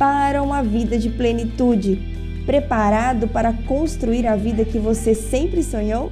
[0.00, 2.00] para uma vida de plenitude.
[2.46, 6.10] Preparado para construir a vida que você sempre sonhou?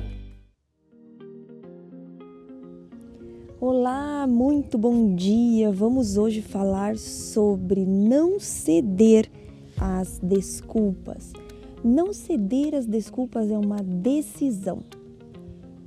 [3.58, 5.72] Olá, muito bom dia!
[5.72, 9.30] Vamos hoje falar sobre não ceder
[9.80, 11.32] às desculpas.
[11.82, 14.82] Não ceder às desculpas é uma decisão.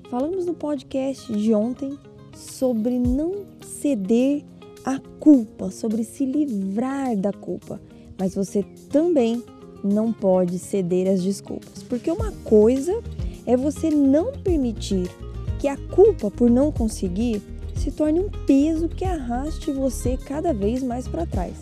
[0.10, 1.96] Falamos no podcast de ontem
[2.34, 4.44] sobre não ceder
[4.86, 7.80] à culpa, sobre se livrar da culpa
[8.22, 9.44] mas você também
[9.84, 13.02] não pode ceder às desculpas, porque uma coisa
[13.48, 15.10] é você não permitir
[15.58, 17.42] que a culpa por não conseguir
[17.76, 21.56] se torne um peso que arraste você cada vez mais para trás.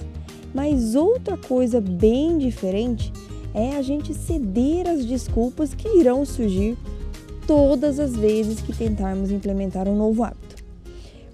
[0.54, 3.14] Mas outra coisa bem diferente
[3.54, 6.78] é a gente ceder às desculpas que irão surgir
[7.48, 10.58] todas as vezes que tentarmos implementar um novo hábito.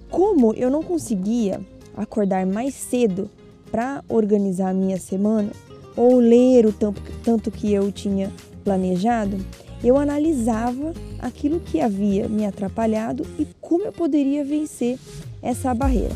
[0.08, 1.60] Como eu não conseguia
[1.96, 3.30] acordar mais cedo
[3.70, 5.50] para organizar a minha semana
[5.96, 8.30] ou ler o tanto, tanto que eu tinha
[8.62, 9.38] planejado,
[9.82, 14.98] eu analisava aquilo que havia me atrapalhado e como eu poderia vencer
[15.42, 16.14] essa barreira.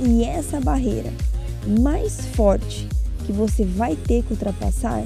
[0.00, 1.12] E essa barreira
[1.80, 2.88] mais forte
[3.26, 5.04] que você vai ter que ultrapassar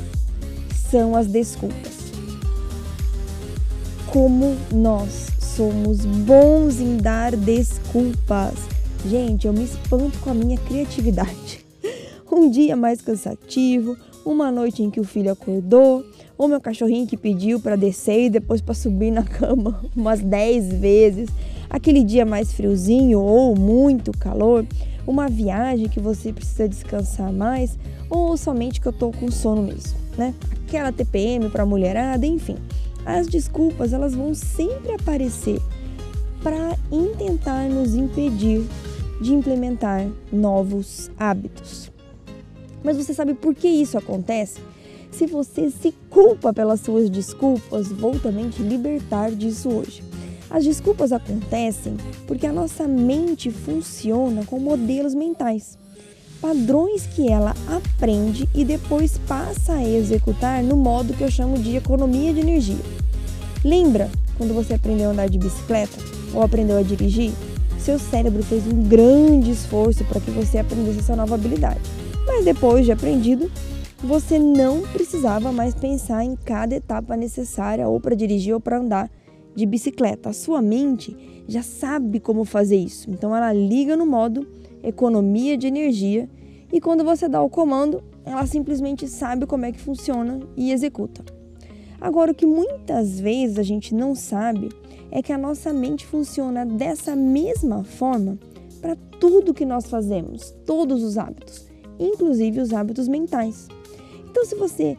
[0.91, 2.03] são as desculpas.
[4.13, 8.55] Como nós somos bons em dar desculpas.
[9.05, 11.61] Gente, eu me espanto com a minha criatividade.
[12.35, 13.95] Um dia mais cansativo,
[14.25, 16.03] uma noite em que o filho acordou,
[16.39, 20.73] ou meu cachorrinho que pediu para descer e depois para subir na cama umas 10
[20.73, 21.29] vezes,
[21.69, 24.65] aquele dia mais friozinho ou muito calor,
[25.07, 27.79] uma viagem que você precisa descansar mais,
[28.09, 30.33] ou somente que eu tô com sono mesmo, né?
[30.67, 32.57] Aquela TPM para mulherada, enfim.
[33.05, 35.61] As desculpas, elas vão sempre aparecer
[36.43, 38.67] para intentar nos impedir
[39.23, 41.91] de implementar novos hábitos.
[42.83, 44.61] Mas você sabe por que isso acontece?
[45.13, 50.03] Se você se culpa pelas suas desculpas, vou também te libertar disso hoje.
[50.51, 51.97] As desculpas acontecem
[52.27, 55.79] porque a nossa mente funciona com modelos mentais,
[56.41, 61.77] padrões que ela aprende e depois passa a executar no modo que eu chamo de
[61.77, 62.85] economia de energia.
[63.65, 65.97] Lembra quando você aprendeu a andar de bicicleta
[66.35, 67.33] ou aprendeu a dirigir?
[67.83, 71.81] Seu cérebro fez um grande esforço para que você aprendesse essa nova habilidade.
[72.25, 73.51] Mas depois de aprendido,
[73.99, 79.11] você não precisava mais pensar em cada etapa necessária ou para dirigir ou para andar
[79.53, 80.29] de bicicleta.
[80.29, 81.17] A sua mente
[81.49, 83.11] já sabe como fazer isso.
[83.11, 84.47] Então ela liga no modo
[84.81, 86.29] economia de energia
[86.73, 91.25] e quando você dá o comando, ela simplesmente sabe como é que funciona e executa.
[92.01, 94.71] Agora, o que muitas vezes a gente não sabe
[95.13, 98.39] é que a nossa mente funciona dessa mesma forma
[98.81, 101.67] para tudo que nós fazemos, todos os hábitos,
[102.01, 103.69] inclusive os hábitos mentais.
[104.29, 104.97] Então, se você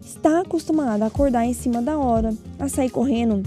[0.00, 3.42] está acostumado a acordar em cima da hora, a sair correndo,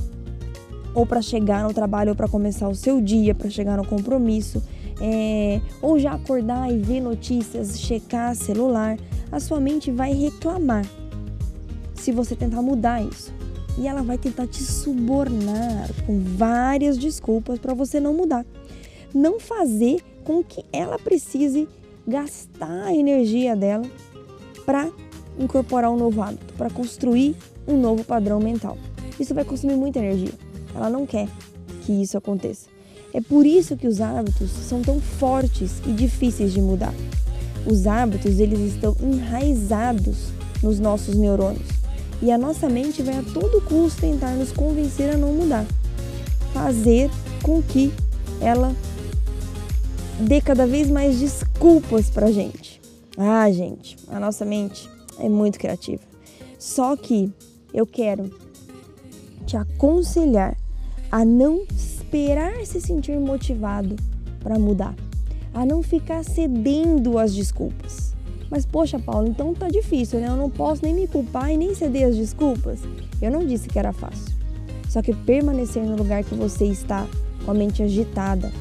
[0.94, 4.62] ou para chegar no trabalho, ou para começar o seu dia, para chegar no compromisso,
[5.00, 8.98] é, ou já acordar e ver notícias, checar celular,
[9.32, 10.86] a sua mente vai reclamar
[11.96, 13.34] se você tentar mudar isso
[13.78, 18.46] e ela vai tentar te subornar com várias desculpas para você não mudar.
[19.14, 21.68] Não fazer com que ela precise
[22.08, 23.86] gastar a energia dela
[24.66, 24.90] para
[25.40, 27.36] incorporar um novo hábito, para construir
[27.68, 28.78] um novo padrão mental.
[29.20, 30.34] Isso vai consumir muita energia.
[30.76, 31.28] Ela não quer
[31.86, 32.70] que isso aconteça.
[33.14, 36.94] É por isso que os hábitos são tão fortes e difíceis de mudar.
[37.66, 40.30] Os hábitos, eles estão enraizados
[40.63, 41.81] nos nossos neurônios.
[42.21, 45.65] E a nossa mente vai a todo custo tentar nos convencer a não mudar.
[46.53, 47.09] Fazer
[47.41, 47.91] com que
[48.39, 48.75] ela
[50.19, 52.79] dê cada vez mais desculpas pra gente.
[53.18, 54.88] Ah, gente, a nossa mente
[55.19, 56.03] é muito criativa.
[56.59, 57.31] Só que
[57.73, 58.29] eu quero
[59.45, 60.56] te aconselhar
[61.12, 63.95] a não esperar se sentir motivado
[64.41, 64.95] para mudar,
[65.53, 68.11] a não ficar cedendo às desculpas.
[68.51, 70.27] Mas poxa, Paulo, então tá difícil, né?
[70.27, 72.81] Eu não posso nem me culpar e nem ceder as desculpas.
[73.21, 74.36] Eu não disse que era fácil.
[74.89, 77.07] Só que permanecer no lugar que você está,
[77.45, 78.51] com a mente agitada,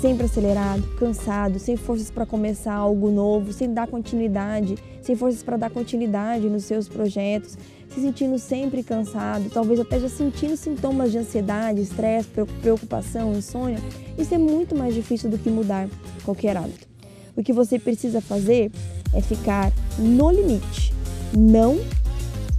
[0.00, 5.56] sempre acelerado, cansado, sem forças para começar algo novo, sem dar continuidade, sem forças para
[5.56, 7.56] dar continuidade nos seus projetos,
[7.88, 12.28] se sentindo sempre cansado, talvez até já sentindo sintomas de ansiedade, estresse,
[12.60, 13.78] preocupação, insônia,
[14.18, 15.88] isso é muito mais difícil do que mudar
[16.24, 16.88] qualquer hábito.
[17.36, 18.72] O que você precisa fazer
[19.12, 20.92] é ficar no limite,
[21.36, 21.78] não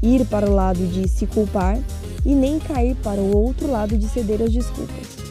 [0.02, 1.80] ir para o lado de se culpar
[2.26, 5.22] e nem cair para o outro lado de ceder às desculpas.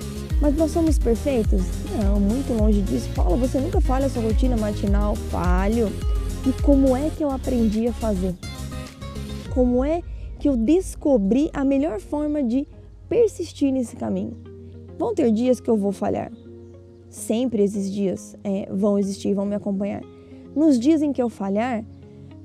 [0.40, 1.62] Mas nós somos perfeitos?
[2.02, 3.08] Não, muito longe disso.
[3.14, 5.14] Paula, você nunca falha a sua rotina matinal?
[5.14, 5.88] Falho.
[6.46, 8.34] E como é que eu aprendi a fazer?
[9.52, 10.02] Como é
[10.38, 12.66] que eu descobri a melhor forma de
[13.08, 14.34] persistir nesse caminho?
[14.98, 16.32] Vão ter dias que eu vou falhar.
[17.10, 20.02] Sempre esses dias é, vão existir, vão me acompanhar.
[20.54, 21.84] Nos dias em que eu falhar,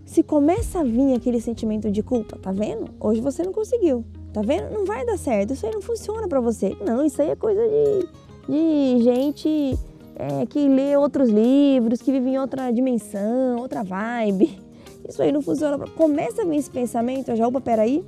[0.06, 2.90] se começa a vir aquele sentimento de culpa, tá vendo?
[3.00, 4.06] Hoje você não conseguiu.
[4.31, 4.72] Tá vendo?
[4.72, 6.75] Não vai dar certo, isso aí não funciona para você.
[6.86, 8.07] Não, isso aí é coisa de,
[8.52, 9.80] de gente
[10.16, 14.60] é, que lê outros livros, que vive em outra dimensão, outra vibe.
[15.08, 15.78] Isso aí não funciona.
[15.78, 15.88] Pra...
[15.88, 18.04] Começa a vir esse pensamento, já, opa, peraí.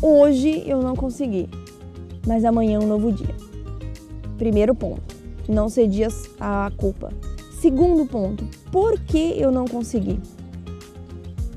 [0.00, 1.48] Hoje eu não consegui,
[2.26, 3.34] mas amanhã é um novo dia.
[4.36, 5.14] Primeiro ponto,
[5.48, 7.12] não cedias a culpa.
[7.64, 10.20] Segundo ponto, por que eu não consegui?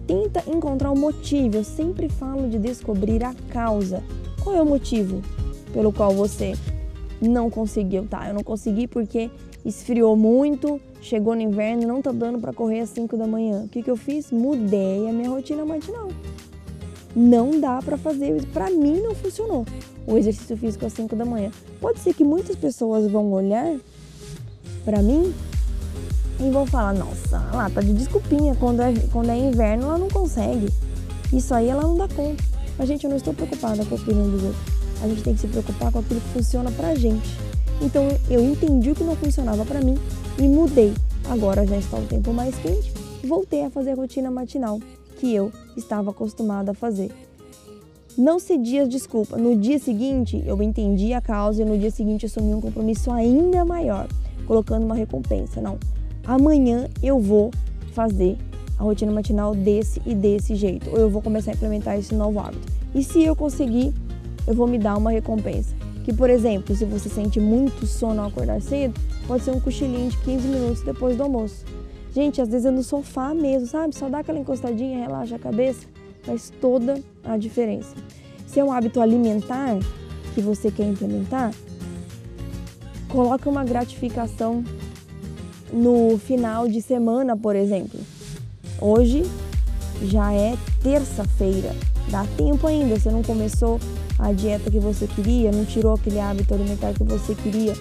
[0.08, 1.58] tenta encontrar o motivo.
[1.58, 4.02] Eu sempre falo de descobrir a causa.
[4.42, 5.22] Qual é o motivo
[5.74, 6.54] pelo qual você
[7.22, 8.08] não conseguiu?
[8.10, 9.30] Tá, eu não consegui porque
[9.66, 13.64] esfriou muito, chegou no inverno, não tá dando para correr às 5 da manhã.
[13.66, 14.32] O que, que eu fiz?
[14.32, 16.08] Mudei a minha rotina matinal.
[17.14, 19.66] Não dá para fazer, para mim não funcionou
[20.08, 21.52] o exercício físico às 5 da manhã.
[21.82, 23.76] Pode ser que muitas pessoas vão olhar
[24.86, 25.34] para mim
[26.40, 30.10] e vão falar, nossa, ela tá de desculpinha, quando é, quando é inverno ela não
[30.10, 30.70] consegue.
[31.34, 32.44] Isso aí ela não dá conta.
[32.78, 34.64] Mas, gente, eu não estou preocupada com a opinião dos outros.
[35.02, 37.38] A gente tem que se preocupar com aquilo que funciona pra gente.
[37.82, 39.98] Então, eu entendi o que não funcionava para mim
[40.40, 40.94] e mudei.
[41.30, 42.94] Agora já está o tempo mais quente,
[43.28, 44.80] voltei a fazer a rotina matinal
[45.20, 47.12] que eu estava acostumada a fazer.
[48.18, 49.40] Não cedi as desculpas.
[49.40, 53.64] No dia seguinte, eu entendi a causa e no dia seguinte assumi um compromisso ainda
[53.64, 54.08] maior,
[54.48, 55.62] colocando uma recompensa.
[55.62, 55.78] Não,
[56.28, 57.52] amanhã eu vou
[57.94, 58.38] fazer
[58.78, 62.40] a rotina matinal desse e desse jeito, ou eu vou começar a implementar esse novo
[62.40, 62.68] hábito.
[62.94, 63.94] E se eu conseguir,
[64.46, 65.74] eu vou me dar uma recompensa.
[66.04, 68.94] Que, por exemplo, se você sente muito sono ao acordar cedo,
[69.28, 71.66] pode ser um cochilinho de 15 minutos depois do almoço.
[72.14, 73.96] Gente, às vezes é no sofá mesmo, sabe?
[73.96, 75.86] Só dá aquela encostadinha, relaxa a cabeça,
[76.24, 77.96] faz toda a diferença.
[78.46, 79.78] Se é um hábito alimentar
[80.34, 81.54] que você quer implementar,
[83.10, 84.64] coloque uma gratificação
[85.72, 88.00] no final de semana, por exemplo.
[88.80, 89.24] Hoje
[90.04, 91.76] já é terça-feira,
[92.10, 93.80] dá tempo ainda, você não começou
[94.20, 97.74] a dieta que você queria, não tirou aquele hábito alimentar que você queria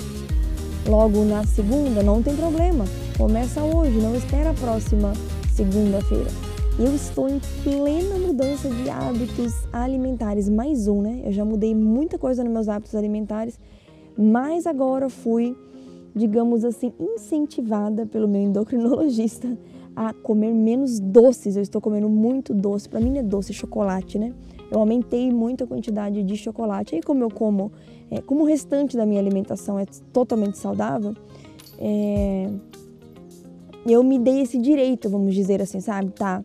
[0.86, 2.84] logo na segunda, não tem problema.
[3.16, 5.12] Começa hoje, não espera a próxima
[5.52, 6.30] segunda-feira.
[6.78, 11.22] Eu estou em plena mudança de hábitos alimentares, mais um, né?
[11.24, 13.58] Eu já mudei muita coisa nos meus hábitos alimentares,
[14.16, 15.56] mas agora fui
[16.16, 19.56] digamos assim, incentivada pelo meu endocrinologista
[19.94, 21.56] a comer menos doces.
[21.56, 22.88] Eu estou comendo muito doce.
[22.88, 24.32] Para mim é doce, chocolate, né?
[24.70, 26.94] Eu aumentei muito a quantidade de chocolate.
[26.94, 27.70] Aí como eu como,
[28.10, 31.14] é, como o restante da minha alimentação é totalmente saudável,
[31.78, 32.48] é,
[33.86, 36.10] eu me dei esse direito, vamos dizer assim, sabe?
[36.12, 36.42] Tá,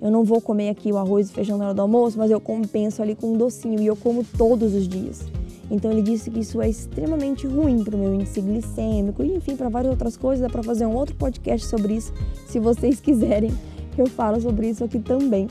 [0.00, 2.40] eu não vou comer aqui o arroz e feijão na hora do almoço, mas eu
[2.40, 5.22] compenso ali com um docinho e eu como todos os dias.
[5.70, 9.54] Então ele disse que isso é extremamente ruim para o meu índice glicêmico e enfim,
[9.54, 10.42] para várias outras coisas.
[10.42, 12.12] Dá para fazer um outro podcast sobre isso,
[12.46, 13.52] se vocês quiserem.
[13.96, 15.48] Eu falo sobre isso aqui também.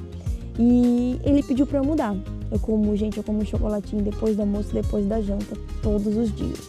[0.58, 2.16] E ele pediu para eu mudar.
[2.52, 6.60] Eu como, gente, eu como chocolatinho depois do almoço, depois da janta, todos os dias.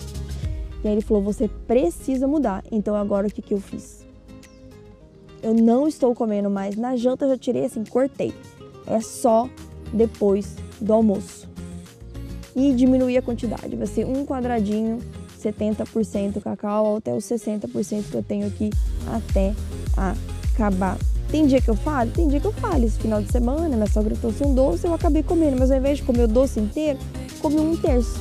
[0.84, 2.62] E aí ele falou: você precisa mudar.
[2.70, 4.06] Então agora o que, que eu fiz?
[5.42, 6.76] Eu não estou comendo mais.
[6.76, 8.32] Na janta eu já tirei assim, cortei.
[8.86, 9.48] É só
[9.92, 11.49] depois do almoço
[12.54, 13.76] e diminuir a quantidade.
[13.76, 14.98] Vai ser um quadradinho,
[15.42, 18.70] 70% cacau, até os 60% que eu tenho aqui
[19.06, 19.54] até
[19.96, 20.98] acabar.
[21.30, 22.10] Tem dia que eu falo?
[22.10, 22.84] Tem dia que eu falo.
[22.84, 25.98] Esse final de semana, minha sogra trouxe um doce, eu acabei comendo, mas ao invés
[25.98, 26.98] de comer o doce inteiro,
[27.40, 28.18] comi um terço.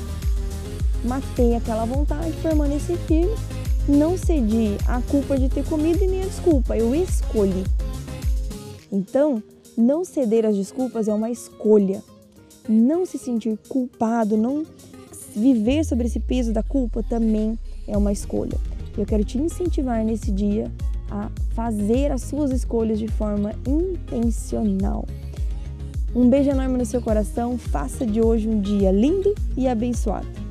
[1.04, 3.34] Matei aquela vontade, permaneci firme,
[3.88, 7.64] não cedi a culpa de ter comido e nem a desculpa, eu escolhi.
[8.92, 9.42] Então,
[9.78, 12.04] não ceder às desculpas é uma escolha
[12.70, 14.64] não se sentir culpado, não
[15.36, 17.58] viver sobre esse peso da culpa também
[17.88, 18.58] é uma escolha.
[18.98, 20.72] Eu quero te incentivar nesse dia
[21.10, 25.06] a fazer as suas escolhas de forma intencional.
[26.16, 30.49] Um beijo enorme no seu coração, faça de hoje um dia lindo e abençoado.